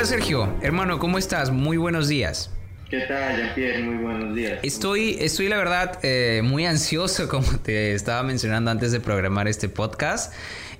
Hola 0.00 0.08
Sergio, 0.08 0.56
hermano, 0.62 0.98
¿cómo 0.98 1.18
estás? 1.18 1.50
Muy 1.50 1.76
buenos 1.76 2.08
días. 2.08 2.50
¿Qué 2.88 3.00
tal, 3.00 3.36
Jean-Pierre? 3.36 3.82
Muy 3.82 4.02
buenos 4.02 4.34
días. 4.34 4.58
Estoy, 4.62 5.18
estoy 5.20 5.50
la 5.50 5.58
verdad, 5.58 5.98
eh, 6.02 6.40
muy 6.42 6.64
ansioso, 6.64 7.28
como 7.28 7.58
te 7.58 7.92
estaba 7.92 8.22
mencionando 8.22 8.70
antes 8.70 8.92
de 8.92 9.00
programar 9.00 9.46
este 9.46 9.68
podcast. 9.68 10.32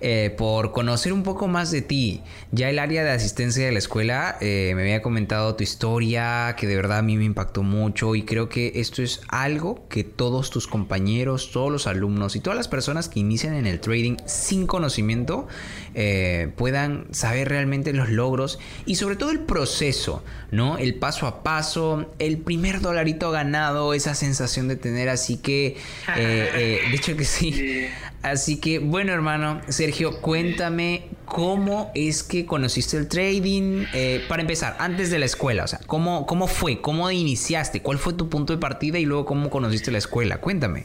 Eh, 0.03 0.35
por 0.39 0.73
conocer 0.73 1.13
un 1.13 1.23
poco 1.23 1.47
más 1.47 1.71
de 1.71 1.83
ti. 1.83 2.23
Ya 2.53 2.71
el 2.71 2.79
área 2.79 3.05
de 3.05 3.11
asistencia 3.11 3.67
de 3.67 3.73
la 3.73 3.79
escuela 3.79 4.39
eh, 4.41 4.73
me 4.75 4.81
había 4.81 5.03
comentado 5.03 5.55
tu 5.57 5.63
historia, 5.63 6.57
que 6.57 6.67
de 6.67 6.75
verdad 6.75 6.99
a 6.99 7.03
mí 7.03 7.19
me 7.19 7.25
impactó 7.25 7.63
mucho 7.63 8.15
y 8.15 8.23
creo 8.23 8.49
que 8.49 8.73
esto 8.77 9.03
es 9.03 9.21
algo 9.29 9.87
que 9.91 10.03
todos 10.03 10.49
tus 10.49 10.67
compañeros, 10.67 11.51
todos 11.53 11.71
los 11.71 11.87
alumnos 11.87 12.35
y 12.35 12.41
todas 12.41 12.57
las 12.57 12.67
personas 12.67 13.11
que 13.11 13.21
inician 13.21 13.53
en 13.53 13.67
el 13.67 13.79
trading 13.79 14.17
sin 14.25 14.67
conocimiento 14.67 15.49
eh, 15.93 16.51
puedan 16.57 17.05
saber 17.11 17.51
realmente 17.51 17.93
los 17.93 18.09
logros 18.09 18.59
y 18.87 18.95
sobre 18.95 19.17
todo 19.17 19.33
el 19.33 19.41
proceso, 19.41 20.25
¿no? 20.51 20.79
El 20.79 20.95
paso 20.95 21.27
a 21.27 21.43
paso, 21.43 22.11
el 22.19 22.39
primer 22.39 22.81
dolarito 22.81 23.31
ganado, 23.33 23.93
esa 23.93 24.15
sensación 24.15 24.67
de 24.67 24.77
tener 24.77 25.11
así 25.11 25.37
que, 25.37 25.77
de 26.17 26.95
hecho 26.95 27.15
que 27.19 27.27
sí. 27.27 27.87
Así 28.23 28.61
que 28.61 28.81
bueno 28.81 29.13
hermano, 29.13 29.63
Sergio, 29.69 30.21
cuéntame 30.21 31.09
cómo 31.25 31.91
es 31.95 32.23
que 32.23 32.45
conociste 32.45 32.99
el 32.99 33.09
trading. 33.09 33.87
Eh, 33.95 34.23
para 34.29 34.43
empezar, 34.43 34.77
antes 34.79 35.11
de 35.11 35.19
la 35.19 35.25
escuela, 35.25 35.65
o 35.65 35.67
sea, 35.67 35.81
¿cómo, 35.87 36.27
¿cómo 36.27 36.47
fue? 36.47 36.83
¿Cómo 36.83 37.11
iniciaste? 37.11 37.81
¿Cuál 37.81 37.99
fue 37.99 38.13
tu 38.13 38.29
punto 38.29 38.53
de 38.53 38.59
partida 38.59 38.99
y 38.99 39.07
luego 39.07 39.25
cómo 39.25 39.49
conociste 39.49 39.91
la 39.91 39.99
escuela? 39.99 40.37
Cuéntame. 40.37 40.85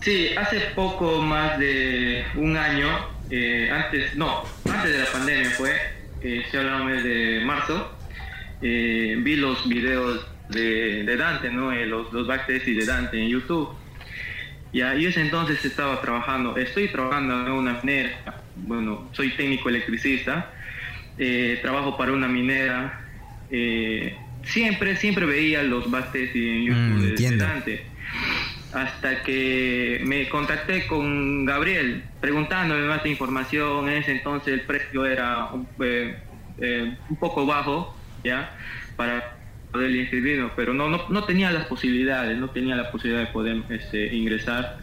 Sí, 0.00 0.28
hace 0.36 0.60
poco 0.74 1.20
más 1.20 1.58
de 1.58 2.24
un 2.36 2.56
año, 2.56 2.88
eh, 3.30 3.68
antes, 3.70 4.16
no, 4.16 4.44
antes 4.70 4.92
de 4.92 4.98
la 4.98 5.06
pandemia 5.06 5.50
fue, 5.50 5.72
eh, 6.22 6.42
estoy 6.44 6.60
hablando 6.60 7.02
de 7.02 7.40
marzo, 7.44 7.92
eh, 8.62 9.16
vi 9.18 9.36
los 9.36 9.68
videos 9.68 10.24
de, 10.48 11.16
Dante, 11.16 11.50
¿no? 11.50 11.72
los, 11.72 12.10
los 12.12 12.28
y 12.66 12.74
de 12.74 12.86
Dante 12.86 13.20
en 13.20 13.28
YouTube 13.28 13.68
ya, 14.72 14.94
y 14.94 15.06
ese 15.06 15.20
entonces 15.20 15.64
estaba 15.64 16.00
trabajando, 16.00 16.56
estoy 16.56 16.88
trabajando 16.88 17.46
en 17.46 17.52
una 17.52 17.80
minera, 17.82 18.42
bueno, 18.56 19.08
soy 19.12 19.30
técnico 19.30 19.68
electricista, 19.68 20.50
eh, 21.16 21.58
trabajo 21.62 21.96
para 21.96 22.12
una 22.12 22.28
minera, 22.28 23.00
eh, 23.50 24.16
siempre, 24.42 24.96
siempre 24.96 25.26
veía 25.26 25.62
los 25.62 25.90
bastes 25.90 26.34
en 26.34 26.64
YouTube 26.64 27.14
mm, 27.18 28.76
hasta 28.76 29.22
que 29.22 30.02
me 30.04 30.28
contacté 30.28 30.86
con 30.86 31.46
Gabriel 31.46 32.04
preguntándome 32.20 32.82
más 32.86 33.02
de 33.02 33.10
información, 33.10 33.88
en 33.88 34.02
ese 34.02 34.12
entonces 34.12 34.52
el 34.52 34.60
precio 34.62 35.06
era 35.06 35.48
eh, 35.80 36.96
un 37.08 37.16
poco 37.16 37.46
bajo, 37.46 37.96
¿ya? 38.22 38.54
Para 38.96 39.37
poder 39.72 39.90
inscribirnos, 39.90 40.52
pero 40.56 40.72
no, 40.74 40.88
no, 40.88 41.08
no, 41.08 41.24
tenía 41.24 41.50
las 41.50 41.66
posibilidades, 41.66 42.36
no 42.38 42.50
tenía 42.50 42.76
la 42.76 42.90
posibilidad 42.90 43.26
de 43.26 43.32
poder 43.32 43.62
este, 43.68 44.14
ingresar. 44.14 44.78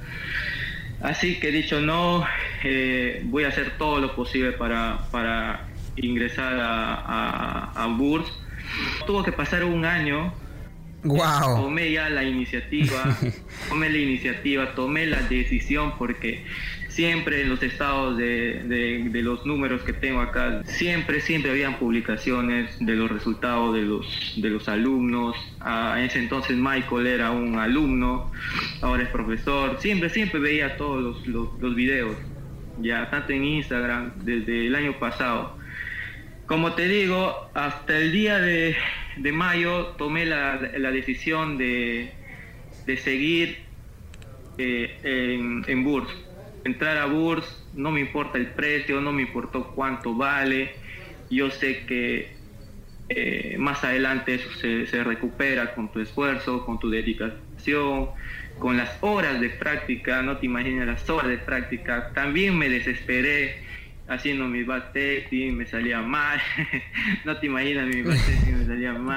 Así 1.01 1.39
que 1.39 1.49
he 1.49 1.51
dicho, 1.51 1.81
no, 1.81 2.25
eh, 2.63 3.21
voy 3.25 3.43
a 3.43 3.49
hacer 3.49 3.77
todo 3.77 3.99
lo 3.99 4.15
posible 4.15 4.53
para, 4.53 4.99
para 5.11 5.67
ingresar 5.95 6.59
a, 6.59 6.95
a, 6.95 7.83
a 7.83 7.87
Burs. 7.87 8.27
Tuvo 9.05 9.23
que 9.23 9.31
pasar 9.31 9.63
un 9.63 9.85
año. 9.85 10.33
Wow. 11.05 11.61
Tomé 11.61 11.91
ya 11.91 12.09
la 12.09 12.23
iniciativa, 12.23 13.15
tomé 13.69 13.89
la 13.89 13.97
iniciativa, 13.97 14.73
tomé 14.73 15.05
la 15.05 15.21
decisión 15.21 15.93
porque 15.99 16.43
siempre 16.89 17.41
en 17.41 17.49
los 17.49 17.61
estados 17.61 18.17
de, 18.17 19.11
los 19.13 19.45
números 19.45 19.83
que 19.83 19.93
tengo 19.93 20.21
acá, 20.21 20.63
siempre, 20.65 21.21
siempre 21.21 21.51
habían 21.51 21.77
publicaciones 21.77 22.75
de 22.79 22.95
los 22.95 23.11
resultados 23.11 23.75
de 23.75 23.81
los, 23.83 24.33
de 24.37 24.49
los 24.49 24.67
alumnos. 24.67 25.35
Ah, 25.59 25.95
en 25.97 26.05
ese 26.05 26.19
entonces 26.19 26.57
Michael 26.57 27.05
era 27.05 27.31
un 27.31 27.59
alumno, 27.59 28.31
ahora 28.81 29.03
es 29.03 29.09
profesor. 29.09 29.77
Siempre, 29.79 30.09
siempre 30.09 30.39
veía 30.39 30.75
todos 30.75 31.27
los, 31.27 31.59
los, 31.59 31.75
videos, 31.75 32.15
ya 32.81 33.11
tanto 33.11 33.31
en 33.33 33.43
Instagram 33.43 34.13
desde 34.23 34.65
el 34.65 34.73
año 34.73 34.97
pasado. 34.97 35.55
Como 36.47 36.73
te 36.73 36.87
digo, 36.87 37.51
hasta 37.53 37.97
el 37.97 38.11
día 38.11 38.39
de, 38.39 38.75
mayo 39.31 39.87
tomé 39.97 40.25
la, 40.25 40.57
decisión 40.91 41.57
de, 41.57 42.11
seguir 43.03 43.59
eh, 44.57 44.99
en, 45.03 45.63
en 45.67 45.83
Burs 45.83 46.09
entrar 46.65 46.97
a 46.97 47.05
Burs, 47.05 47.45
no 47.75 47.91
me 47.91 48.01
importa 48.01 48.37
el 48.37 48.47
precio, 48.47 48.99
no 48.99 49.13
me 49.13 49.21
importó 49.21 49.67
cuánto 49.67 50.13
vale. 50.15 50.73
Yo 51.29 51.49
sé 51.51 51.85
que 51.85 52.35
eh, 53.07 53.55
más 53.59 53.83
adelante 53.83 54.35
eso 54.35 54.49
se, 54.59 55.03
recupera 55.03 55.73
con 55.75 55.91
tu 55.91 55.99
esfuerzo, 56.01 56.65
con 56.65 56.79
tu 56.79 56.89
dedicación, 56.89 58.09
con 58.59 58.77
las 58.77 58.97
horas 59.01 59.39
de 59.39 59.49
práctica, 59.49 60.23
no 60.23 60.37
te 60.37 60.47
imaginas 60.47 60.87
las 60.87 61.09
horas 61.09 61.29
de 61.29 61.37
práctica. 61.37 62.11
También 62.13 62.57
me 62.57 62.67
desesperé 62.67 63.63
haciendo 64.07 64.47
mi 64.47 64.63
backtesting, 64.63 65.55
me 65.55 65.67
salía 65.67 66.01
mal. 66.01 66.41
no 67.25 67.37
te 67.37 67.45
imaginas 67.45 67.85
mi 67.87 68.01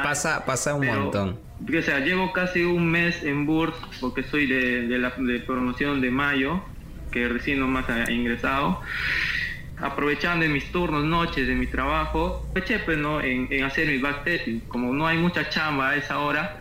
Pasa, 0.02 0.44
pasa 0.44 0.74
un 0.74 0.86
montón. 0.86 1.38
O 1.66 1.82
sea, 1.82 1.98
llevo 2.00 2.32
casi 2.32 2.62
un 2.62 2.86
mes 2.86 3.22
en 3.22 3.46
Burs 3.46 3.74
porque 4.00 4.22
soy 4.22 4.46
de, 4.46 4.86
de 4.86 4.98
la 4.98 5.10
de 5.10 5.40
promoción 5.40 6.00
de 6.00 6.10
mayo 6.10 6.62
que 7.10 7.28
recién 7.28 7.60
nomás 7.60 7.88
ha 7.88 8.10
ingresado, 8.10 8.80
aprovechando 9.78 10.46
mis 10.46 10.70
turnos, 10.70 11.04
noches 11.04 11.46
de 11.46 11.54
mi 11.54 11.66
trabajo, 11.66 12.46
aproveché 12.50 12.80
pues, 12.80 12.98
¿no? 12.98 13.20
en, 13.20 13.62
hacer 13.64 13.86
mi 13.86 13.98
backtesting. 13.98 14.60
Como 14.60 14.92
no 14.92 15.06
hay 15.06 15.18
mucha 15.18 15.48
chamba 15.48 15.90
a 15.90 15.96
esa 15.96 16.18
hora, 16.18 16.60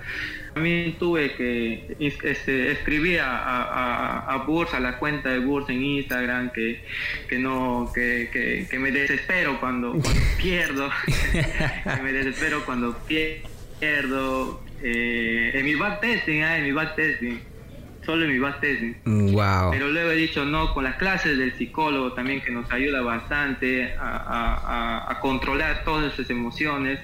también 0.57 0.97
tuve 0.97 1.33
que 1.33 1.95
este, 1.99 2.71
escribir 2.71 3.19
a, 3.19 3.37
a, 3.37 4.33
a, 4.33 4.37
Burs, 4.37 4.73
a 4.73 4.79
la 4.79 4.97
cuenta 4.97 5.29
de 5.29 5.37
Burs 5.37 5.69
en 5.69 5.83
Instagram, 5.83 6.49
que, 6.49 6.83
que 7.29 7.37
no, 7.37 7.91
que, 7.93 8.67
que, 8.67 8.79
me 8.79 8.91
desespero 8.91 9.59
cuando, 9.59 9.93
pierdo, 10.41 10.89
que 11.31 12.01
me 12.01 12.11
desespero 12.11 12.65
cuando 12.65 12.97
pierdo, 13.07 14.63
eh, 14.81 15.51
en 15.53 15.63
mi 15.63 15.75
backtesting, 15.75 16.41
ah, 16.41 16.57
en 16.57 16.63
mi 16.63 16.71
backtesting 16.71 17.39
solo 18.03 18.23
en 18.23 18.31
mi 18.31 18.39
base 18.39 18.95
Wow. 19.05 19.71
Pero 19.71 19.89
luego 19.89 20.11
he 20.11 20.15
dicho, 20.15 20.45
no, 20.45 20.73
con 20.73 20.85
las 20.85 20.95
clases 20.95 21.37
del 21.37 21.53
psicólogo 21.55 22.13
también 22.13 22.41
que 22.41 22.51
nos 22.51 22.71
ayuda 22.71 23.01
bastante 23.01 23.93
a, 23.99 25.19
controlar 25.21 25.83
todas 25.83 26.13
esas 26.13 26.29
emociones. 26.29 26.99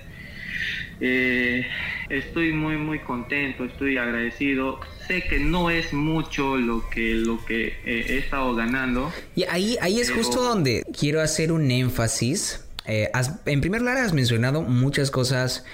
Eh, 1.06 1.66
estoy 2.10 2.54
muy 2.54 2.78
muy 2.78 3.00
contento, 3.00 3.66
estoy 3.66 3.98
agradecido. 3.98 4.80
Sé 5.06 5.22
que 5.22 5.38
no 5.38 5.70
es 5.70 5.92
mucho 5.92 6.56
lo 6.56 6.90
que 6.90 7.14
lo 7.16 7.44
que 7.44 7.68
eh, 7.86 8.06
he 8.08 8.18
estado 8.20 8.56
ganando. 8.56 9.12
Y 9.36 9.44
ahí 9.44 9.76
ahí 9.82 10.00
es 10.00 10.10
justo 10.12 10.42
donde 10.42 10.84
quiero 10.98 11.20
hacer 11.20 11.52
un 11.52 11.70
énfasis. 11.70 12.66
Eh, 12.86 13.12
en 13.46 13.60
primer 13.60 13.82
lugar 13.82 13.98
has 13.98 14.14
mencionado 14.14 14.62
muchas 14.62 15.12
cosas 15.12 15.66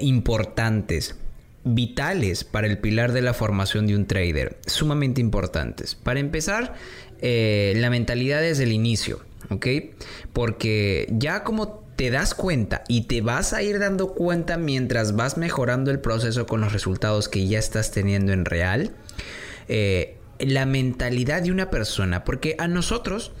importantes 0.00 1.18
vitales 1.64 2.44
para 2.44 2.66
el 2.66 2.78
pilar 2.78 3.12
de 3.12 3.20
la 3.20 3.34
formación 3.34 3.86
de 3.86 3.94
un 3.94 4.06
trader, 4.06 4.56
sumamente 4.66 5.20
importantes. 5.20 5.94
Para 5.94 6.20
empezar, 6.20 6.74
la 7.20 7.90
mentalidad 7.90 8.40
desde 8.40 8.64
el 8.64 8.72
inicio, 8.72 9.20
¿ok? 9.50 9.66
Porque 10.32 11.06
ya 11.10 11.44
como 11.44 11.87
te 11.98 12.12
das 12.12 12.32
cuenta 12.32 12.84
y 12.86 13.08
te 13.08 13.22
vas 13.22 13.52
a 13.52 13.60
ir 13.60 13.80
dando 13.80 14.14
cuenta 14.14 14.56
mientras 14.56 15.16
vas 15.16 15.36
mejorando 15.36 15.90
el 15.90 15.98
proceso 15.98 16.46
con 16.46 16.60
los 16.60 16.72
resultados 16.72 17.28
que 17.28 17.48
ya 17.48 17.58
estás 17.58 17.90
teniendo 17.90 18.32
en 18.32 18.44
real, 18.44 18.92
eh, 19.66 20.16
la 20.38 20.64
mentalidad 20.64 21.42
de 21.42 21.50
una 21.50 21.70
persona, 21.70 22.22
porque 22.22 22.54
a 22.60 22.68
nosotros 22.68 23.32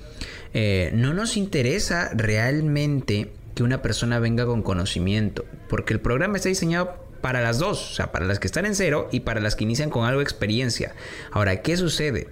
eh, 0.54 0.90
no 0.92 1.14
nos 1.14 1.36
interesa 1.36 2.10
realmente 2.12 3.30
que 3.54 3.62
una 3.62 3.80
persona 3.80 4.18
venga 4.18 4.44
con 4.44 4.64
conocimiento, 4.64 5.44
porque 5.68 5.94
el 5.94 6.00
programa 6.00 6.34
está 6.34 6.48
diseñado 6.48 7.06
para 7.20 7.40
las 7.40 7.60
dos, 7.60 7.92
o 7.92 7.94
sea, 7.94 8.10
para 8.10 8.26
las 8.26 8.40
que 8.40 8.48
están 8.48 8.66
en 8.66 8.74
cero 8.74 9.08
y 9.12 9.20
para 9.20 9.40
las 9.40 9.54
que 9.54 9.62
inician 9.62 9.88
con 9.88 10.04
algo 10.04 10.18
de 10.18 10.24
experiencia. 10.24 10.96
Ahora, 11.30 11.62
¿qué 11.62 11.76
sucede? 11.76 12.26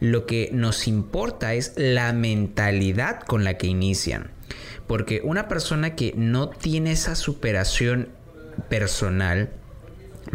Lo 0.00 0.26
que 0.26 0.50
nos 0.52 0.88
importa 0.88 1.54
es 1.54 1.74
la 1.76 2.12
mentalidad 2.12 3.20
con 3.20 3.44
la 3.44 3.56
que 3.56 3.68
inician. 3.68 4.32
Porque 4.90 5.20
una 5.22 5.46
persona 5.46 5.94
que 5.94 6.14
no 6.16 6.48
tiene 6.48 6.90
esa 6.90 7.14
superación 7.14 8.08
personal 8.68 9.50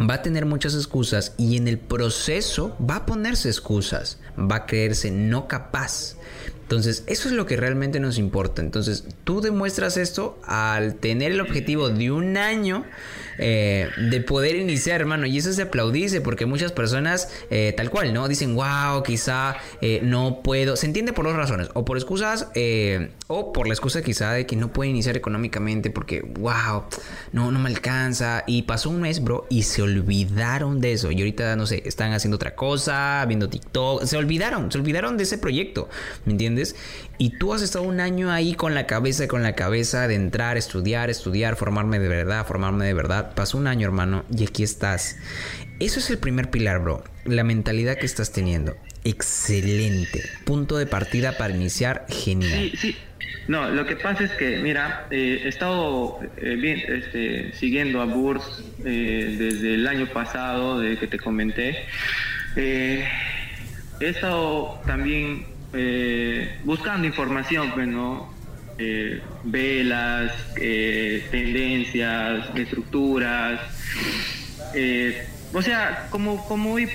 va 0.00 0.14
a 0.14 0.22
tener 0.22 0.46
muchas 0.46 0.74
excusas 0.74 1.34
y 1.36 1.58
en 1.58 1.68
el 1.68 1.78
proceso 1.78 2.74
va 2.80 2.96
a 2.96 3.04
ponerse 3.04 3.50
excusas, 3.50 4.18
va 4.38 4.56
a 4.56 4.64
creerse 4.64 5.10
no 5.10 5.46
capaz. 5.46 6.16
Entonces, 6.66 7.04
eso 7.06 7.28
es 7.28 7.34
lo 7.36 7.46
que 7.46 7.56
realmente 7.56 8.00
nos 8.00 8.18
importa. 8.18 8.60
Entonces, 8.60 9.04
tú 9.22 9.40
demuestras 9.40 9.96
esto 9.96 10.36
al 10.44 10.96
tener 10.96 11.30
el 11.30 11.40
objetivo 11.40 11.90
de 11.90 12.10
un 12.10 12.36
año 12.36 12.84
eh, 13.38 13.88
de 14.10 14.20
poder 14.20 14.56
iniciar, 14.56 15.00
hermano. 15.00 15.26
Y 15.26 15.38
eso 15.38 15.48
es 15.48 15.56
de 15.56 15.62
aplaudirse 15.62 16.20
porque 16.20 16.44
muchas 16.44 16.72
personas, 16.72 17.28
eh, 17.50 17.72
tal 17.76 17.88
cual, 17.88 18.12
¿no? 18.12 18.26
Dicen, 18.26 18.56
wow, 18.56 19.04
quizá 19.04 19.58
eh, 19.80 20.00
no 20.02 20.40
puedo. 20.42 20.74
Se 20.74 20.86
entiende 20.86 21.12
por 21.12 21.26
dos 21.26 21.36
razones. 21.36 21.68
O 21.74 21.84
por 21.84 21.98
excusas, 21.98 22.48
o 23.28 23.52
por 23.52 23.68
la 23.68 23.74
excusa 23.74 24.02
quizá 24.02 24.32
de 24.32 24.44
que 24.44 24.56
no 24.56 24.72
puede 24.72 24.90
iniciar 24.90 25.16
económicamente 25.16 25.90
porque, 25.90 26.22
wow, 26.22 26.84
no, 27.30 27.52
no 27.52 27.60
me 27.60 27.68
alcanza. 27.68 28.42
Y 28.48 28.62
pasó 28.62 28.90
un 28.90 29.02
mes, 29.02 29.22
bro, 29.22 29.46
y 29.50 29.62
se 29.62 29.82
olvidaron 29.82 30.80
de 30.80 30.94
eso. 30.94 31.12
Y 31.12 31.20
ahorita, 31.20 31.54
no 31.54 31.66
sé, 31.66 31.84
están 31.86 32.12
haciendo 32.12 32.34
otra 32.34 32.56
cosa, 32.56 33.24
viendo 33.26 33.48
TikTok. 33.48 34.02
Se 34.04 34.16
olvidaron, 34.16 34.72
se 34.72 34.78
olvidaron 34.78 35.16
de 35.16 35.22
ese 35.22 35.38
proyecto, 35.38 35.88
¿me 36.24 36.32
entiendes? 36.32 36.55
Y 37.18 37.38
tú 37.38 37.54
has 37.54 37.62
estado 37.62 37.84
un 37.84 38.00
año 38.00 38.30
ahí 38.30 38.54
con 38.54 38.74
la 38.74 38.86
cabeza, 38.86 39.28
con 39.28 39.42
la 39.42 39.54
cabeza 39.54 40.08
de 40.08 40.14
entrar, 40.14 40.56
estudiar, 40.56 41.10
estudiar, 41.10 41.56
formarme 41.56 41.98
de 41.98 42.08
verdad, 42.08 42.46
formarme 42.46 42.84
de 42.84 42.94
verdad. 42.94 43.34
Pasó 43.34 43.58
un 43.58 43.66
año, 43.66 43.86
hermano, 43.86 44.24
y 44.34 44.44
aquí 44.44 44.62
estás. 44.62 45.16
Eso 45.80 46.00
es 46.00 46.10
el 46.10 46.18
primer 46.18 46.50
pilar, 46.50 46.80
bro. 46.80 47.04
La 47.24 47.44
mentalidad 47.44 47.96
que 47.96 48.06
estás 48.06 48.32
teniendo. 48.32 48.76
Excelente. 49.04 50.22
Punto 50.44 50.78
de 50.78 50.86
partida 50.86 51.36
para 51.36 51.54
iniciar, 51.54 52.06
genial. 52.08 52.70
Sí, 52.72 52.76
sí. 52.76 52.96
No, 53.48 53.70
lo 53.70 53.86
que 53.86 53.94
pasa 53.94 54.24
es 54.24 54.32
que, 54.32 54.58
mira, 54.58 55.06
eh, 55.10 55.42
he 55.44 55.48
estado 55.48 56.18
eh, 56.36 56.56
bien, 56.56 56.82
este, 56.88 57.52
siguiendo 57.52 58.00
a 58.00 58.04
Burs 58.04 58.64
eh, 58.84 59.36
desde 59.38 59.74
el 59.74 59.86
año 59.86 60.06
pasado, 60.08 60.80
de 60.80 60.96
que 60.96 61.06
te 61.06 61.18
comenté. 61.18 61.86
he 62.56 63.06
estado 64.00 64.80
también 64.86 65.46
buscando 66.64 67.06
información, 67.06 67.72
pues, 67.72 67.88
¿no? 67.88 68.34
velas, 69.44 70.32
tendencias, 70.54 72.54
estructuras. 72.54 73.60
o 75.52 75.62
sea, 75.62 76.08
como, 76.10 76.46
como 76.46 76.78
ir 76.78 76.90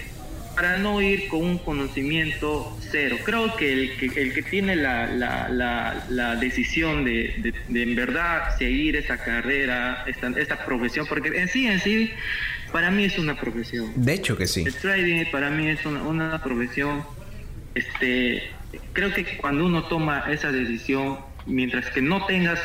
para 0.55 0.77
no 0.77 1.01
ir 1.01 1.27
con 1.27 1.43
un 1.43 1.57
conocimiento 1.57 2.77
cero. 2.89 3.17
Creo 3.23 3.55
que 3.55 3.71
el 3.71 3.97
que, 3.97 4.21
el 4.21 4.33
que 4.33 4.43
tiene 4.43 4.75
la, 4.75 5.07
la, 5.07 6.05
la, 6.09 6.35
decisión 6.35 7.05
de, 7.05 7.53
de, 7.67 7.83
en 7.83 7.95
verdad 7.95 8.57
seguir 8.57 8.95
esa 8.95 9.17
carrera, 9.17 10.03
esta, 10.07 10.27
esta 10.29 10.65
profesión, 10.65 11.05
porque 11.07 11.29
en 11.29 11.47
sí, 11.47 11.67
en 11.67 11.79
sí, 11.79 12.11
para 12.71 12.91
mí 12.91 13.05
es 13.05 13.17
una 13.17 13.39
profesión. 13.39 13.91
De 13.95 14.13
hecho 14.13 14.37
que 14.37 14.47
sí. 14.47 14.63
El 14.65 14.73
trading 14.73 15.25
para 15.31 15.49
mí 15.49 15.67
es 15.67 15.85
una, 15.85 16.03
una 16.03 16.43
profesión. 16.43 17.03
Este, 17.73 18.43
creo 18.93 19.13
que 19.13 19.37
cuando 19.37 19.65
uno 19.65 19.83
toma 19.85 20.25
esa 20.29 20.51
decisión, 20.51 21.19
mientras 21.45 21.89
que 21.91 22.01
no 22.01 22.25
tengas 22.25 22.59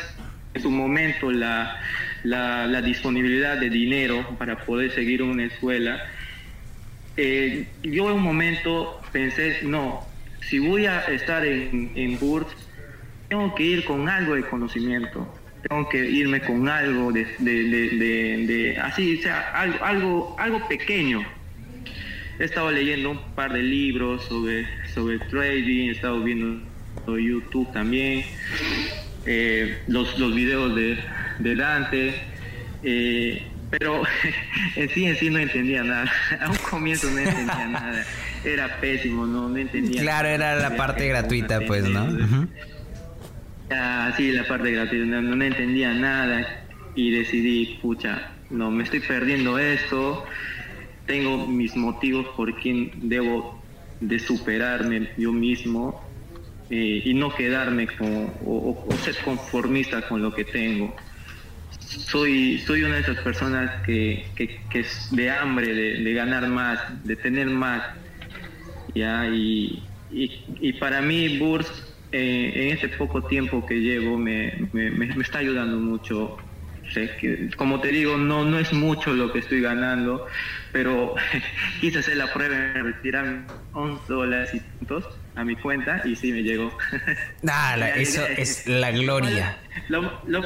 en 0.53 0.61
su 0.61 0.71
momento 0.71 1.31
la, 1.31 1.79
la, 2.23 2.67
la 2.67 2.81
disponibilidad 2.81 3.57
de 3.57 3.69
dinero 3.69 4.37
para 4.37 4.57
poder 4.65 4.91
seguir 4.91 5.21
una 5.23 5.45
escuela, 5.45 6.01
eh, 7.17 7.67
yo 7.83 8.09
en 8.09 8.17
un 8.17 8.23
momento 8.23 9.01
pensé, 9.11 9.59
no, 9.63 10.05
si 10.41 10.59
voy 10.59 10.85
a 10.85 11.01
estar 11.05 11.45
en, 11.45 11.91
en 11.95 12.19
tengo 13.27 13.55
que 13.55 13.63
ir 13.63 13.85
con 13.85 14.07
algo 14.07 14.35
de 14.35 14.43
conocimiento, 14.43 15.27
tengo 15.67 15.89
que 15.89 15.97
irme 15.97 16.39
con 16.41 16.69
algo 16.69 17.11
de, 17.11 17.25
de, 17.39 18.77
así, 18.81 19.17
o 19.19 19.21
sea, 19.21 19.51
algo, 19.51 19.83
algo, 19.83 20.35
algo 20.39 20.67
pequeño. 20.67 21.25
He 22.39 22.43
estado 22.43 22.71
leyendo 22.71 23.11
un 23.11 23.19
par 23.35 23.53
de 23.53 23.63
libros 23.63 24.23
sobre, 24.25 24.67
sobre 24.93 25.19
trading, 25.19 25.89
he 25.89 25.91
estado 25.91 26.21
viendo 26.21 26.61
YouTube 27.07 27.71
también, 27.73 28.23
eh, 29.25 29.77
los, 29.87 30.17
los 30.19 30.35
videos 30.35 30.75
de, 30.75 30.97
de 31.39 31.55
Dante. 31.55 32.13
Eh, 32.83 33.43
pero 33.69 34.03
en 34.75 34.89
sí, 34.89 35.05
en 35.05 35.15
sí 35.17 35.29
no 35.29 35.39
entendía 35.39 35.83
nada. 35.83 36.11
A 36.41 36.49
un 36.49 36.57
comienzo 36.57 37.09
no 37.11 37.19
entendía 37.19 37.67
nada. 37.67 38.05
Era 38.43 38.79
pésimo, 38.79 39.25
no, 39.25 39.49
no 39.49 39.57
entendía. 39.57 40.01
Claro, 40.01 40.27
era 40.27 40.55
la 40.55 40.75
parte 40.75 41.07
gratuita, 41.07 41.61
pues, 41.61 41.85
¿no? 41.85 42.07
Ah, 43.69 44.13
sí, 44.15 44.31
la 44.31 44.47
parte 44.47 44.71
gratuita, 44.71 45.05
no, 45.05 45.21
no 45.21 45.43
entendía 45.43 45.93
nada 45.93 46.65
y 46.95 47.11
decidí, 47.11 47.79
pucha, 47.81 48.31
no, 48.49 48.71
me 48.71 48.83
estoy 48.83 49.01
perdiendo 49.01 49.59
esto, 49.59 50.25
tengo 51.07 51.47
mis 51.47 51.75
motivos 51.75 52.27
por 52.35 52.55
quien 52.59 52.91
debo 53.09 53.59
de 53.99 54.19
superarme 54.19 55.09
yo 55.17 55.31
mismo 55.31 55.99
eh, 56.69 57.01
y 57.03 57.13
no 57.15 57.33
quedarme 57.33 57.87
con, 57.87 58.31
o 58.45 58.87
ser 59.03 59.15
conformista 59.23 60.07
con 60.07 60.21
lo 60.21 60.35
que 60.35 60.43
tengo 60.43 60.93
soy, 61.87 62.59
soy 62.59 62.83
una 62.83 62.95
de 62.95 63.01
esas 63.01 63.19
personas 63.19 63.81
que, 63.85 64.25
que, 64.35 64.79
es 64.79 65.07
de 65.11 65.29
hambre, 65.29 65.73
de, 65.73 66.13
ganar 66.13 66.47
más, 66.47 66.79
de 67.03 67.15
tener 67.15 67.47
más. 67.47 67.83
¿ya? 68.93 69.27
Y, 69.27 69.83
y, 70.09 70.73
para 70.73 71.01
mí, 71.01 71.37
Burs, 71.37 71.71
eh, 72.11 72.51
en 72.55 72.69
este 72.73 72.89
poco 72.89 73.23
tiempo 73.23 73.65
que 73.65 73.75
llevo, 73.75 74.17
me, 74.17 74.69
me, 74.73 74.91
me 74.91 75.21
está 75.21 75.39
ayudando 75.39 75.77
mucho. 75.77 76.37
Que, 76.93 77.49
como 77.55 77.79
te 77.79 77.89
digo, 77.89 78.17
no, 78.17 78.45
no 78.45 78.59
es 78.59 78.73
mucho 78.73 79.13
lo 79.13 79.31
que 79.31 79.39
estoy 79.39 79.61
ganando, 79.61 80.25
pero 80.71 81.15
quise 81.81 81.99
hacer 81.99 82.17
la 82.17 82.31
prueba 82.33 82.55
de 82.55 82.83
retirar 82.83 83.43
11 83.73 84.01
dólares 84.07 84.53
y 84.53 84.59
puntos 84.59 85.07
a 85.35 85.43
mi 85.43 85.55
cuenta 85.55 86.01
y 86.05 86.15
sí 86.15 86.31
me 86.31 86.43
llegó. 86.43 86.75
Nada, 87.41 87.89
eso 87.95 88.25
es 88.25 88.67
la 88.67 88.91
gloria. 88.91 89.57
Lo, 89.89 90.01
lo, 90.25 90.41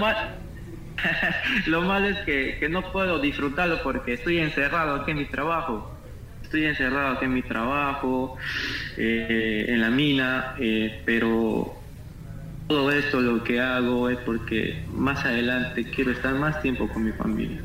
lo 1.67 1.81
malo 1.81 2.09
es 2.09 2.17
que, 2.19 2.67
no 2.69 2.91
puedo 2.91 3.19
disfrutarlo 3.19 3.81
porque 3.81 4.13
estoy 4.13 4.39
encerrado 4.39 4.95
aquí 4.95 5.11
en 5.11 5.17
mi 5.17 5.25
trabajo. 5.25 5.97
Estoy 6.43 6.65
encerrado 6.65 7.15
aquí 7.15 7.25
en 7.25 7.33
mi 7.33 7.43
trabajo, 7.43 8.37
eh, 8.97 9.65
en 9.69 9.79
la 9.79 9.89
mina, 9.89 10.55
eh, 10.59 11.01
pero 11.05 11.80
todo 12.71 12.89
esto 12.89 13.19
lo 13.19 13.43
que 13.43 13.59
hago 13.59 14.09
es 14.09 14.17
porque 14.19 14.81
más 14.93 15.25
adelante 15.25 15.83
quiero 15.83 16.11
estar 16.11 16.33
más 16.35 16.61
tiempo 16.61 16.87
con 16.87 17.03
mi 17.03 17.11
familia. 17.11 17.61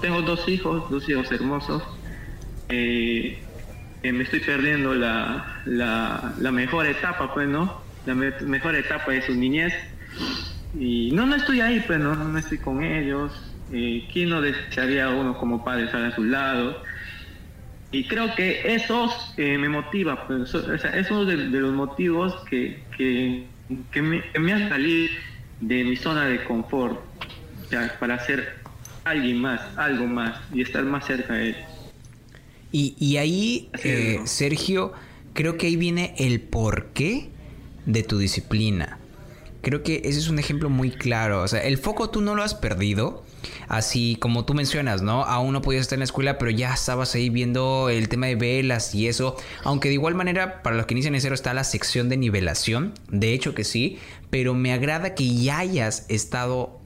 tengo 0.00 0.22
dos 0.22 0.48
hijos, 0.48 0.90
dos 0.90 1.06
hijos 1.10 1.30
hermosos. 1.30 1.82
Eh, 2.70 3.38
me 4.02 4.22
estoy 4.22 4.40
perdiendo 4.40 4.94
la, 4.94 5.60
la, 5.66 6.52
mejor 6.52 6.86
etapa, 6.86 7.34
pues, 7.34 7.48
¿no? 7.48 7.82
La 8.06 8.14
mejor 8.14 8.76
etapa 8.76 9.12
de 9.12 9.20
su 9.20 9.34
niñez 9.34 9.74
y 10.78 11.10
no, 11.12 11.26
no 11.26 11.36
estoy 11.36 11.60
ahí, 11.60 11.84
pues 11.86 12.00
no, 12.00 12.14
no 12.14 12.38
estoy 12.38 12.58
con 12.58 12.82
ellos. 12.82 13.30
Eh, 13.74 14.08
¿Quién 14.10 14.30
no 14.30 14.40
desearía 14.40 15.10
uno 15.10 15.36
como 15.36 15.62
padre 15.62 15.84
estar 15.84 16.02
a 16.02 16.14
su 16.14 16.24
lado? 16.24 16.82
Y 17.92 18.04
creo 18.04 18.34
que 18.34 18.74
eso 18.74 19.10
eh, 19.36 19.58
me 19.58 19.68
motiva, 19.68 20.26
pues, 20.26 20.54
es 20.54 21.10
uno 21.10 21.26
de, 21.26 21.36
los 21.36 21.74
motivos 21.74 22.34
que, 22.48 22.82
que, 22.96 23.44
que, 23.92 24.02
me, 24.02 24.22
que 24.32 24.38
me 24.38 24.68
salir 24.68 25.10
de 25.60 25.84
mi 25.84 25.96
zona 25.96 26.26
de 26.26 26.42
confort, 26.44 26.98
para 28.00 28.24
ser 28.24 28.60
alguien 29.04 29.40
más, 29.40 29.60
algo 29.76 30.06
más 30.06 30.40
y 30.52 30.62
estar 30.62 30.82
más 30.84 31.06
cerca 31.06 31.34
de 31.34 31.50
él. 31.50 31.56
Y, 32.70 32.94
y 32.98 33.18
ahí, 33.18 33.68
eh, 33.84 34.20
Sergio, 34.24 34.94
creo 35.34 35.58
que 35.58 35.66
ahí 35.66 35.76
viene 35.76 36.14
el 36.18 36.40
porqué 36.40 37.28
de 37.84 38.02
tu 38.02 38.18
disciplina. 38.18 38.98
Creo 39.60 39.82
que 39.82 40.02
ese 40.04 40.18
es 40.18 40.28
un 40.28 40.38
ejemplo 40.38 40.70
muy 40.70 40.90
claro. 40.90 41.42
O 41.42 41.48
sea, 41.48 41.60
el 41.60 41.78
foco 41.78 42.10
tú 42.10 42.22
no 42.22 42.34
lo 42.34 42.42
has 42.42 42.54
perdido. 42.54 43.24
Así 43.68 44.16
como 44.20 44.44
tú 44.44 44.54
mencionas, 44.54 45.02
¿no? 45.02 45.24
Aún 45.24 45.52
no 45.52 45.62
podías 45.62 45.82
estar 45.82 45.96
en 45.96 46.00
la 46.00 46.04
escuela, 46.04 46.38
pero 46.38 46.50
ya 46.50 46.74
estabas 46.74 47.14
ahí 47.14 47.30
viendo 47.30 47.88
el 47.88 48.08
tema 48.08 48.26
de 48.26 48.36
velas 48.36 48.94
y 48.94 49.08
eso. 49.08 49.36
Aunque 49.64 49.88
de 49.88 49.94
igual 49.94 50.14
manera, 50.14 50.62
para 50.62 50.76
los 50.76 50.86
que 50.86 50.94
inician 50.94 51.14
en 51.14 51.20
cero 51.20 51.34
está 51.34 51.54
la 51.54 51.64
sección 51.64 52.08
de 52.08 52.16
nivelación. 52.16 52.94
De 53.08 53.32
hecho 53.32 53.54
que 53.54 53.64
sí. 53.64 53.98
Pero 54.30 54.54
me 54.54 54.72
agrada 54.72 55.14
que 55.14 55.34
ya 55.34 55.58
hayas 55.58 56.06
estado 56.08 56.80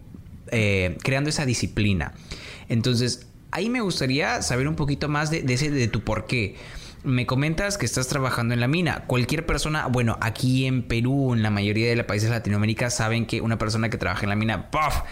eh, 0.51 0.97
creando 1.03 1.31
esa 1.31 1.47
disciplina. 1.47 2.15
Entonces, 2.69 3.27
ahí 3.51 3.71
me 3.71 3.81
gustaría 3.81 4.43
saber 4.43 4.69
un 4.69 4.77
poquito 4.77 5.09
más 5.09 5.31
de, 5.31 5.45
ese, 5.49 5.71
de 5.71 5.89
tu 5.89 6.03
por 6.03 6.27
qué 6.27 6.57
me 7.07 7.25
comentas 7.25 7.79
que 7.79 7.87
estás 7.87 8.09
trabajando 8.09 8.53
en 8.53 8.61
la 8.61 8.67
mina. 8.67 9.05
Cualquier 9.07 9.47
persona, 9.47 9.87
bueno, 9.87 10.19
aquí 10.21 10.67
en 10.67 10.83
Perú, 10.83 11.35
en 11.35 11.43
la 11.43 11.51
mayoría 11.51 11.89
de 11.89 11.95
los 11.95 12.05
países 12.05 12.29
de 12.29 12.35
Latinoamérica, 12.35 12.91
saben 12.91 13.27
que 13.27 13.41
una 13.41 13.59
persona 13.59 13.89
que 13.89 13.97
trabaja 13.97 14.25
en 14.25 14.31
la 14.31 14.37
mina, 14.37 14.71
¡puff! 14.71 15.03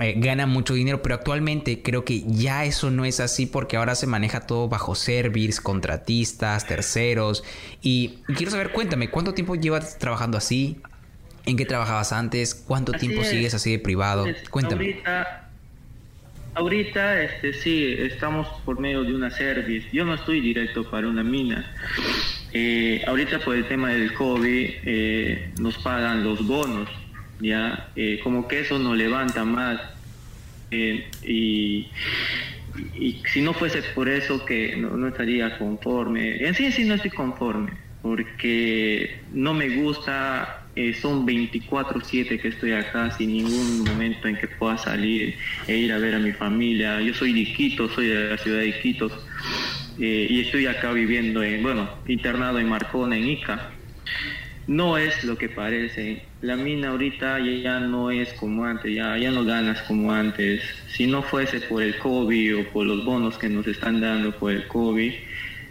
Eh, 0.00 0.14
gana 0.16 0.46
mucho 0.46 0.74
dinero, 0.74 1.02
pero 1.02 1.16
actualmente 1.16 1.82
creo 1.82 2.04
que 2.04 2.22
ya 2.26 2.64
eso 2.64 2.90
no 2.90 3.04
es 3.04 3.18
así 3.18 3.46
porque 3.46 3.76
ahora 3.76 3.96
se 3.96 4.06
maneja 4.06 4.46
todo 4.46 4.68
bajo 4.68 4.94
service, 4.94 5.60
contratistas, 5.60 6.66
terceros. 6.66 7.42
Y, 7.82 8.20
quiero 8.36 8.52
saber, 8.52 8.70
cuéntame, 8.70 9.10
¿cuánto 9.10 9.34
tiempo 9.34 9.56
llevas 9.56 9.98
trabajando 9.98 10.38
así? 10.38 10.80
¿En 11.46 11.56
qué 11.56 11.64
trabajabas 11.64 12.12
antes? 12.12 12.54
¿Cuánto 12.54 12.92
tiempo 12.92 13.24
sigues 13.24 13.54
así 13.54 13.72
de 13.72 13.78
privado? 13.78 14.26
Cuéntame. 14.50 15.02
Ahorita, 16.54 17.22
este, 17.22 17.52
sí, 17.52 17.94
estamos 17.98 18.48
por 18.64 18.80
medio 18.80 19.04
de 19.04 19.14
una 19.14 19.30
service. 19.30 19.88
Yo 19.92 20.04
no 20.04 20.14
estoy 20.14 20.40
directo 20.40 20.88
para 20.90 21.06
una 21.06 21.22
mina. 21.22 21.64
Eh, 22.52 23.02
ahorita 23.06 23.38
por 23.40 23.54
el 23.54 23.66
tema 23.68 23.90
del 23.90 24.12
COVID 24.14 24.70
eh, 24.84 25.52
nos 25.60 25.78
pagan 25.78 26.24
los 26.24 26.44
bonos, 26.46 26.88
ya 27.40 27.90
eh, 27.96 28.20
como 28.22 28.48
que 28.48 28.60
eso 28.60 28.78
nos 28.78 28.96
levanta 28.96 29.44
más 29.44 29.80
y, 30.70 31.88
si 33.32 33.40
no 33.40 33.54
fuese 33.54 33.82
por 33.94 34.08
eso 34.08 34.44
que 34.44 34.76
no, 34.76 35.08
estaría 35.08 35.58
conforme. 35.58 36.44
En 36.44 36.54
sí, 36.54 36.70
sí 36.70 36.84
no 36.84 36.94
estoy 36.94 37.10
conforme 37.10 37.72
porque 38.02 39.20
no 39.32 39.54
me 39.54 39.68
gusta 39.70 40.64
son 41.00 41.26
24/7 41.26 42.40
que 42.40 42.48
estoy 42.48 42.72
acá 42.72 43.10
sin 43.10 43.32
ningún 43.32 43.82
momento 43.84 44.28
en 44.28 44.36
que 44.36 44.46
pueda 44.46 44.78
salir 44.78 45.36
e 45.66 45.76
ir 45.76 45.92
a 45.92 45.98
ver 45.98 46.14
a 46.14 46.18
mi 46.20 46.32
familia. 46.32 47.00
Yo 47.00 47.14
soy 47.14 47.32
de 47.32 47.40
Iquitos, 47.40 47.92
soy 47.92 48.06
de 48.06 48.30
la 48.30 48.38
ciudad 48.38 48.60
de 48.60 48.68
Iquitos 48.68 49.12
eh, 49.98 50.28
y 50.30 50.40
estoy 50.40 50.66
acá 50.66 50.92
viviendo, 50.92 51.42
en, 51.42 51.62
bueno, 51.62 51.90
internado 52.06 52.60
en 52.60 52.68
Marcona, 52.68 53.16
en 53.16 53.28
Ica. 53.28 53.70
No 54.68 54.96
es 54.96 55.24
lo 55.24 55.36
que 55.36 55.48
parece. 55.48 56.22
La 56.40 56.54
mina 56.54 56.90
ahorita 56.90 57.40
ya 57.40 57.80
no 57.80 58.12
es 58.12 58.32
como 58.34 58.64
antes, 58.64 58.94
ya, 58.94 59.18
ya 59.18 59.30
no 59.32 59.44
ganas 59.44 59.82
como 59.82 60.12
antes. 60.12 60.62
Si 60.88 61.06
no 61.06 61.22
fuese 61.22 61.60
por 61.62 61.82
el 61.82 61.98
COVID 61.98 62.58
o 62.58 62.68
por 62.68 62.86
los 62.86 63.04
bonos 63.04 63.36
que 63.38 63.48
nos 63.48 63.66
están 63.66 64.00
dando 64.00 64.30
por 64.38 64.52
el 64.52 64.68
COVID, 64.68 65.12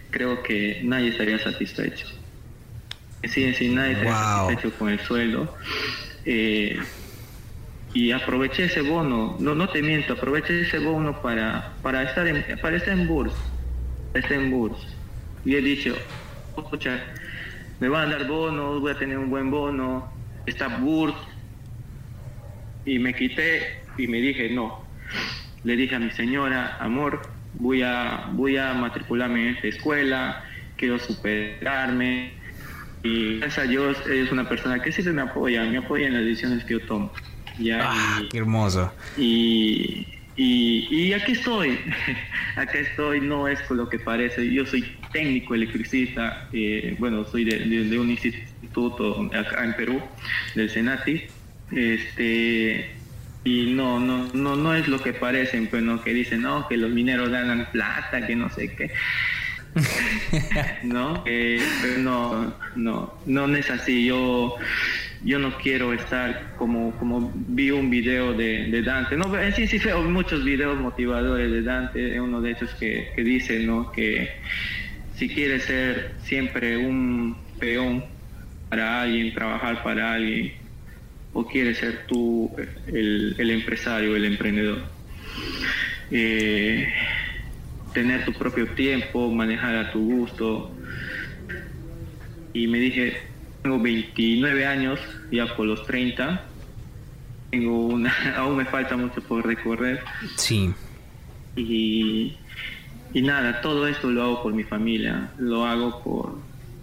creo 0.09 0.43
que 0.43 0.81
nadie 0.83 1.09
estaría 1.09 1.39
satisfecho. 1.39 2.07
Sí, 3.23 3.53
sí, 3.53 3.69
nadie 3.69 3.93
estaría 3.93 4.13
satisfecho 4.13 4.77
con 4.77 4.89
el 4.89 4.99
sueldo. 4.99 5.55
Eh, 6.25 6.77
y 7.93 8.11
aproveché 8.11 8.65
ese 8.65 8.81
bono, 8.81 9.37
no, 9.39 9.55
no 9.55 9.69
te 9.69 9.81
miento, 9.81 10.13
aproveché 10.13 10.61
ese 10.61 10.79
bono 10.79 11.21
para, 11.21 11.73
para 11.81 12.03
estar 12.03 12.27
en, 12.27 12.43
para 12.61 12.75
estar 12.75 12.93
en 12.93 13.07
Burs, 13.07 13.33
estar 14.13 14.33
en. 14.33 14.51
Y 15.45 15.55
he 15.55 15.61
dicho, 15.61 15.95
me 17.79 17.87
van 17.87 18.09
a 18.09 18.17
dar 18.17 18.27
bonos, 18.27 18.81
voy 18.81 18.91
a 18.91 18.99
tener 18.99 19.17
un 19.17 19.29
buen 19.29 19.49
bono, 19.49 20.11
está 20.47 20.67
Burs. 20.67 21.15
Y 22.85 22.99
me 22.99 23.13
quité 23.13 23.81
y 23.97 24.07
me 24.07 24.19
dije, 24.19 24.49
no. 24.49 24.81
Le 25.63 25.75
dije 25.75 25.95
a 25.95 25.99
mi 25.99 26.09
señora, 26.11 26.77
amor, 26.79 27.21
voy 27.53 27.81
a, 27.83 28.29
voy 28.33 28.57
a 28.57 28.73
matricularme 28.73 29.41
en 29.41 29.55
esta 29.55 29.67
escuela, 29.67 30.43
quiero 30.77 30.97
superarme. 30.97 32.33
Y 33.03 33.39
gracias 33.39 33.65
a 33.65 33.69
Dios 33.69 33.97
es 34.07 34.31
una 34.31 34.47
persona 34.47 34.81
que 34.81 34.91
siempre 34.91 35.13
me 35.13 35.21
apoya, 35.21 35.63
me 35.65 35.77
apoya 35.77 36.07
en 36.07 36.13
las 36.13 36.23
decisiones 36.23 36.63
que 36.63 36.75
yo 36.75 36.79
tomo. 36.81 37.11
¿ya? 37.59 37.79
Ah, 37.83 38.21
qué 38.29 38.37
hermoso. 38.37 38.91
Y, 39.17 40.07
y, 40.37 41.13
aquí 41.13 41.31
estoy, 41.31 41.79
acá 42.55 42.77
estoy, 42.77 43.21
no 43.21 43.47
es 43.47 43.59
con 43.61 43.77
lo 43.77 43.89
que 43.89 43.97
parece. 43.97 44.53
Yo 44.53 44.65
soy 44.65 44.95
técnico 45.11 45.55
electricista, 45.55 46.47
eh, 46.53 46.95
bueno, 46.99 47.25
soy 47.25 47.43
de, 47.43 47.99
un 47.99 48.11
instituto 48.11 49.29
acá 49.33 49.65
en 49.65 49.75
Perú, 49.75 50.01
del 50.53 50.69
Senati. 50.69 51.23
Este, 51.71 52.91
y 53.43 53.73
no, 53.73 53.99
no, 53.99 54.29
no, 54.33 54.55
no 54.55 54.75
es 54.75 54.87
lo 54.87 55.01
que 55.01 55.13
parecen, 55.13 55.67
pues 55.67 55.81
no, 55.81 56.03
que 56.03 56.13
dicen, 56.13 56.43
no, 56.43 56.67
que 56.67 56.77
los 56.77 56.91
mineros 56.91 57.29
ganan 57.29 57.67
plata, 57.71 58.27
que 58.27 58.35
no 58.35 58.49
sé 58.51 58.75
qué. 58.75 58.91
no, 60.83 61.23
no, 61.97 62.53
no, 62.75 63.13
no 63.25 63.55
es 63.55 63.69
así. 63.71 64.05
Yo 64.05 64.55
yo 65.23 65.39
no 65.39 65.57
quiero 65.57 65.93
estar 65.93 66.55
como, 66.57 66.91
como 66.97 67.31
vi 67.33 67.71
un 67.71 67.89
video 67.89 68.33
de, 68.33 68.81
Dante. 68.83 69.15
No, 69.17 69.25
sí, 69.55 69.67
sí, 69.67 69.77
veo 69.79 70.01
muchos 70.03 70.43
videos 70.43 70.79
motivadores 70.79 71.51
de 71.51 71.61
Dante, 71.61 72.19
uno 72.19 72.41
de 72.41 72.51
ellos 72.51 72.73
que, 72.75 73.11
que 73.15 73.23
dice 73.23 73.59
¿no? 73.59 73.91
que 73.91 74.29
si 75.15 75.27
quieres 75.29 75.63
ser 75.63 76.11
siempre 76.23 76.77
un 76.77 77.35
peón 77.59 78.03
para 78.69 79.01
alguien, 79.01 79.33
trabajar 79.33 79.81
para 79.83 80.13
alguien, 80.13 80.53
o 81.33 81.45
quieres 81.47 81.77
ser 81.77 82.05
tú 82.07 82.55
el, 82.87 83.35
el 83.37 83.51
empresario, 83.51 84.15
el 84.15 84.25
emprendedor. 84.25 84.83
Eh, 86.11 86.87
tener 87.93 88.25
tu 88.25 88.33
propio 88.33 88.67
tiempo, 88.67 89.31
manejar 89.31 89.75
a 89.75 89.91
tu 89.91 89.99
gusto. 89.99 90.71
Y 92.53 92.67
me 92.67 92.79
dije, 92.79 93.17
tengo 93.61 93.79
29 93.79 94.65
años, 94.65 94.99
ya 95.31 95.55
por 95.55 95.65
los 95.65 95.85
30. 95.85 96.41
Tengo 97.51 97.87
una, 97.87 98.13
aún 98.37 98.57
me 98.57 98.65
falta 98.65 98.95
mucho 98.97 99.21
por 99.21 99.45
recorrer. 99.45 100.03
Sí. 100.35 100.73
Y, 101.55 102.37
y 103.13 103.21
nada, 103.21 103.61
todo 103.61 103.87
esto 103.87 104.11
lo 104.11 104.23
hago 104.23 104.43
por 104.43 104.53
mi 104.53 104.63
familia, 104.63 105.31
lo 105.37 105.65
hago 105.65 106.03
por, 106.03 106.37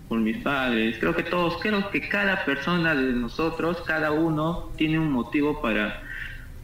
por 0.09 0.19
mis 0.19 0.38
padres. 0.38 0.97
Creo 0.99 1.14
que 1.14 1.23
todos, 1.23 1.59
creo 1.61 1.90
que 1.90 2.09
cada 2.09 2.45
persona 2.45 2.95
de 2.95 3.12
nosotros, 3.12 3.83
cada 3.87 4.11
uno 4.11 4.73
tiene 4.76 4.99
un 4.99 5.12
motivo 5.12 5.61
para, 5.61 6.02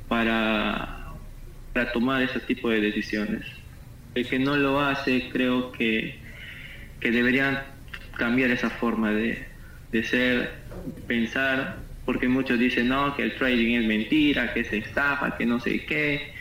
para, 0.08 1.12
para 1.72 1.92
tomar 1.92 2.22
ese 2.22 2.40
tipo 2.40 2.68
de 2.68 2.80
decisiones. 2.80 3.46
El 4.14 4.26
que 4.26 4.38
no 4.40 4.56
lo 4.56 4.80
hace, 4.80 5.30
creo 5.30 5.70
que, 5.70 6.18
que 6.98 7.12
deberían 7.12 7.62
cambiar 8.16 8.50
esa 8.50 8.70
forma 8.70 9.12
de, 9.12 9.49
de 9.92 10.04
ser, 10.04 10.60
pensar, 11.06 11.80
porque 12.04 12.28
muchos 12.28 12.58
dicen, 12.58 12.88
no, 12.88 13.14
que 13.14 13.22
el 13.22 13.34
trading 13.36 13.76
es 13.76 13.86
mentira, 13.86 14.52
que 14.52 14.64
se 14.64 14.78
estafa, 14.78 15.36
que 15.36 15.46
no 15.46 15.60
sé 15.60 15.84
qué. 15.84 16.32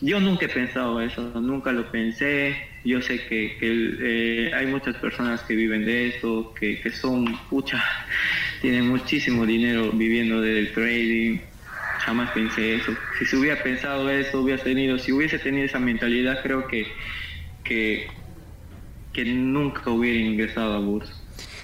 Yo 0.00 0.20
nunca 0.20 0.46
he 0.46 0.48
pensado 0.48 1.00
eso, 1.00 1.40
nunca 1.40 1.72
lo 1.72 1.90
pensé. 1.90 2.56
Yo 2.84 3.00
sé 3.00 3.24
que, 3.26 3.56
eh, 3.60 4.52
hay 4.52 4.66
muchas 4.66 4.96
personas 4.96 5.42
que 5.42 5.54
viven 5.54 5.84
de 5.84 6.08
esto, 6.08 6.52
que, 6.58 6.80
que 6.80 6.90
son, 6.90 7.24
pucha, 7.48 7.82
tienen 8.60 8.88
muchísimo 8.88 9.46
dinero 9.46 9.90
viviendo 9.92 10.40
del 10.40 10.72
trading. 10.72 11.38
Jamás 12.00 12.30
pensé 12.32 12.76
eso. 12.76 12.96
Si 13.18 13.26
se 13.26 13.36
hubiera 13.36 13.62
pensado 13.62 14.10
eso, 14.10 14.40
hubiera 14.40 14.60
tenido, 14.60 14.98
si 14.98 15.12
hubiese 15.12 15.38
tenido 15.38 15.66
esa 15.66 15.78
mentalidad, 15.78 16.42
creo 16.42 16.66
que, 16.66 16.84
que, 17.62 18.08
que 19.12 19.24
nunca 19.24 19.88
hubiera 19.90 20.18
ingresado 20.18 20.74
a 20.74 20.80
bursa. 20.80 21.21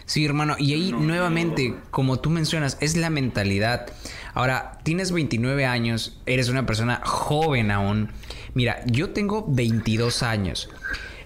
Sí, 0.09 0.25
hermano, 0.25 0.57
y 0.59 0.73
ahí 0.73 0.91
nuevamente, 0.91 1.75
como 1.91 2.19
tú 2.19 2.31
mencionas, 2.31 2.79
es 2.81 2.97
la 2.97 3.11
mentalidad. 3.11 3.89
Ahora, 4.33 4.79
tienes 4.83 5.13
29 5.13 5.67
años, 5.67 6.19
eres 6.25 6.49
una 6.49 6.65
persona 6.65 7.03
joven 7.05 7.71
aún. 7.71 8.09
Mira, 8.55 8.81
yo 8.87 9.11
tengo 9.11 9.45
22 9.47 10.23
años 10.23 10.71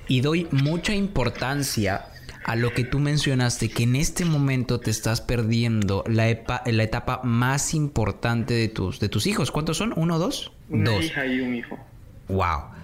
y 0.08 0.20
doy 0.20 0.48
mucha 0.50 0.96
importancia 0.96 2.06
a 2.44 2.56
lo 2.56 2.72
que 2.72 2.82
tú 2.82 2.98
mencionaste, 2.98 3.68
que 3.68 3.84
en 3.84 3.94
este 3.94 4.24
momento 4.24 4.80
te 4.80 4.90
estás 4.90 5.20
perdiendo 5.20 6.02
la, 6.08 6.24
la 6.66 6.82
etapa 6.82 7.20
más 7.22 7.74
importante 7.74 8.52
de 8.52 8.66
tus, 8.66 8.98
de 8.98 9.08
tus 9.08 9.28
hijos. 9.28 9.52
¿Cuántos 9.52 9.76
son? 9.76 9.92
¿Uno 9.94 10.18
dos? 10.18 10.50
Una 10.68 10.90
dos. 10.90 11.04
hija 11.04 11.24
y 11.24 11.38
un 11.38 11.54
hijo. 11.54 11.78
Wow. 12.26 12.81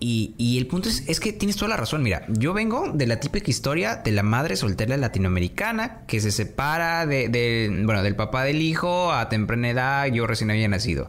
Y, 0.00 0.58
el 0.58 0.66
punto 0.66 0.88
es, 0.88 1.08
es, 1.08 1.18
que 1.18 1.32
tienes 1.32 1.56
toda 1.56 1.70
la 1.70 1.76
razón. 1.76 2.02
Mira, 2.02 2.26
yo 2.28 2.52
vengo 2.52 2.92
de 2.92 3.06
la 3.06 3.20
típica 3.20 3.50
historia 3.50 3.96
de 3.96 4.12
la 4.12 4.22
madre 4.22 4.56
soltera 4.56 4.96
latinoamericana 4.96 6.02
que 6.06 6.20
se 6.20 6.30
separa 6.30 7.06
de, 7.06 7.82
bueno, 7.84 8.02
del 8.02 8.14
papá 8.14 8.44
del 8.44 8.60
hijo 8.60 9.12
a 9.12 9.28
temprana 9.28 9.70
edad. 9.70 10.06
Yo 10.06 10.26
recién 10.26 10.50
había 10.50 10.68
nacido. 10.68 11.08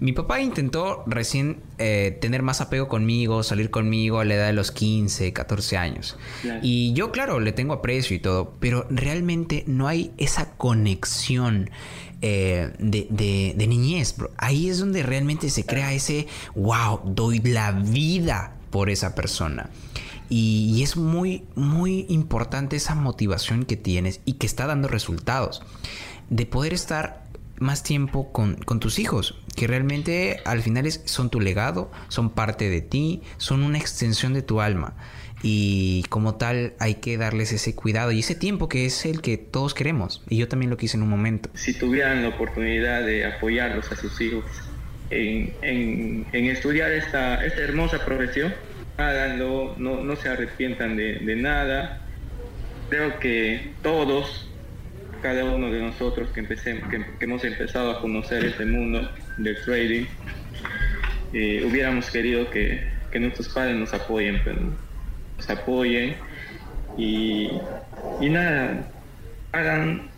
Mi 0.00 0.12
papá 0.12 0.40
intentó 0.40 1.04
recién 1.06 1.60
eh, 1.76 2.16
tener 2.22 2.42
más 2.42 2.62
apego 2.62 2.88
conmigo, 2.88 3.42
salir 3.42 3.70
conmigo 3.70 4.18
a 4.18 4.24
la 4.24 4.34
edad 4.34 4.46
de 4.46 4.54
los 4.54 4.72
15, 4.72 5.34
14 5.34 5.76
años. 5.76 6.16
Y 6.62 6.94
yo, 6.94 7.12
claro, 7.12 7.38
le 7.38 7.52
tengo 7.52 7.74
aprecio 7.74 8.16
y 8.16 8.18
todo, 8.18 8.54
pero 8.60 8.86
realmente 8.88 9.62
no 9.66 9.88
hay 9.88 10.12
esa 10.16 10.52
conexión 10.52 11.68
eh, 12.22 12.72
de, 12.78 13.66
niñez. 13.68 14.16
Ahí 14.38 14.70
es 14.70 14.78
donde 14.78 15.02
realmente 15.02 15.50
se 15.50 15.66
crea 15.66 15.92
ese, 15.92 16.26
wow, 16.54 17.02
doy 17.04 17.40
la 17.40 17.72
vida 17.72 18.56
por 18.70 18.88
esa 18.88 19.14
persona. 19.14 19.68
Y, 20.30 20.82
es 20.82 20.96
muy, 20.96 21.44
muy 21.56 22.06
importante 22.08 22.76
esa 22.76 22.94
motivación 22.94 23.64
que 23.64 23.76
tienes 23.76 24.20
y 24.24 24.34
que 24.34 24.46
está 24.46 24.66
dando 24.66 24.88
resultados. 24.88 25.62
De 26.30 26.46
poder 26.46 26.72
estar 26.72 27.26
más 27.60 27.84
tiempo 27.84 28.32
con, 28.32 28.56
con, 28.56 28.80
tus 28.80 28.98
hijos, 28.98 29.38
que 29.54 29.66
realmente 29.66 30.40
al 30.44 30.62
final 30.62 30.90
son 30.90 31.30
tu 31.30 31.40
legado, 31.40 31.92
son 32.08 32.30
parte 32.30 32.68
de 32.68 32.80
ti, 32.80 33.22
son 33.36 33.62
una 33.62 33.78
extensión 33.78 34.34
de 34.34 34.42
tu 34.42 34.60
alma 34.60 34.96
y 35.42 36.04
como 36.08 36.34
tal 36.34 36.74
hay 36.78 36.96
que 36.96 37.16
darles 37.16 37.52
ese 37.52 37.74
cuidado 37.74 38.12
y 38.12 38.20
ese 38.20 38.34
tiempo 38.34 38.68
que 38.68 38.84
es 38.84 39.06
el 39.06 39.22
que 39.22 39.38
todos 39.38 39.74
queremos 39.74 40.22
y 40.28 40.36
yo 40.36 40.48
también 40.48 40.70
lo 40.70 40.76
quise 40.76 40.96
en 40.96 41.02
un 41.02 41.08
momento. 41.08 41.50
Si 41.54 41.72
tuvieran 41.72 42.22
la 42.22 42.30
oportunidad 42.30 43.04
de 43.04 43.24
apoyarlos 43.24 43.90
a 43.90 43.96
sus 43.96 44.20
hijos 44.20 44.44
en, 45.10 45.54
en, 45.62 46.44
estudiar 46.46 46.90
esta, 46.92 47.44
esta 47.44 47.60
hermosa 47.62 48.04
profesión, 48.04 48.52
háganlo, 48.96 49.74
no, 49.78 50.02
no 50.02 50.16
se 50.16 50.28
arrepientan 50.28 50.96
de, 50.96 51.18
de 51.20 51.36
nada. 51.36 52.02
Creo 52.90 53.18
que 53.18 53.72
todos, 53.82 54.49
cada 55.20 55.44
uno 55.44 55.70
de 55.70 55.80
nosotros 55.80 56.30
que, 56.30 56.40
empecé, 56.40 56.80
que, 56.90 57.24
hemos 57.24 57.44
empezado 57.44 57.92
a 57.92 58.00
conocer 58.00 58.44
este 58.44 58.64
mundo 58.64 59.10
del 59.38 59.56
trading, 59.64 60.06
eh, 61.32 61.64
hubiéramos 61.68 62.10
querido 62.10 62.50
que, 62.50 62.88
nuestros 63.18 63.48
padres 63.48 63.76
nos 63.76 63.92
apoyen, 63.92 64.40
pero 64.44 64.60
apoyen 65.48 66.14
y, 66.96 67.50
nada, 68.20 68.88
hagan, 69.52 70.08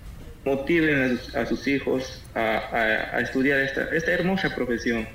motiven 0.45 1.19
a 1.35 1.47
sus, 1.47 1.67
hijos 1.67 2.23
a, 2.35 3.19
estudiar 3.21 3.61
esta 3.61 4.13
hermosa 4.13 4.55
profesión. 4.55 5.07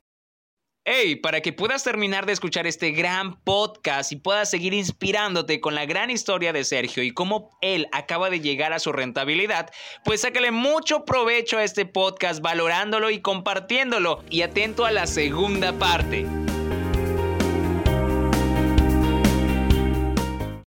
Hey, 0.89 1.17
para 1.17 1.41
que 1.41 1.51
puedas 1.51 1.83
terminar 1.83 2.25
de 2.25 2.31
escuchar 2.31 2.65
este 2.65 2.91
gran 2.91 3.35
podcast 3.41 4.13
y 4.13 4.15
puedas 4.15 4.49
seguir 4.49 4.73
inspirándote 4.73 5.59
con 5.59 5.75
la 5.75 5.85
gran 5.85 6.09
historia 6.09 6.53
de 6.53 6.63
Sergio 6.63 7.03
y 7.03 7.11
cómo 7.11 7.57
él 7.59 7.89
acaba 7.91 8.29
de 8.29 8.39
llegar 8.39 8.71
a 8.71 8.79
su 8.79 8.93
rentabilidad, 8.93 9.69
pues 10.05 10.21
sácale 10.21 10.51
mucho 10.51 11.03
provecho 11.03 11.57
a 11.57 11.65
este 11.65 11.85
podcast 11.85 12.41
valorándolo 12.41 13.09
y 13.09 13.19
compartiéndolo 13.19 14.23
y 14.29 14.43
atento 14.43 14.85
a 14.85 14.91
la 14.91 15.07
segunda 15.07 15.73
parte. 15.73 16.25